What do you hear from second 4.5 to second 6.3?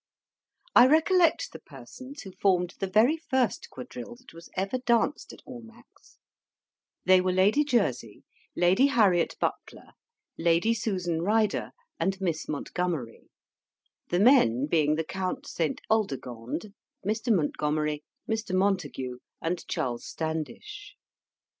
ever danced at Almack's: